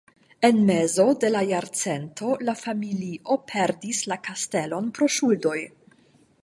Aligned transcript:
En 0.47 0.61
mezo 0.69 1.03
de 1.23 1.29
la 1.33 1.43
jarcento 1.49 2.31
la 2.47 2.57
familio 2.63 3.39
perdis 3.53 4.01
la 4.13 4.19
kastelon 4.29 4.91
pro 4.99 5.13
ŝuldoj. 5.19 5.59